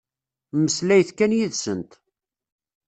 Mmeslayet 0.57 1.09
kan 1.17 1.35
yid-sent. 1.37 1.91